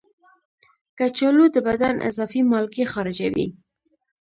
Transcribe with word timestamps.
کچالو 0.97 1.45
د 1.55 1.57
بدن 1.67 1.95
اضافي 2.09 2.41
مالګې 2.49 2.85
خارجوي. 2.93 3.47